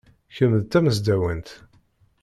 [0.35, 1.49] Kemm d tamesdawant.